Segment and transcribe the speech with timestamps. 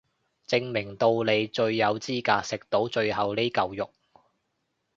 [0.47, 3.91] 證明到你最有資格食到最後呢嚿肉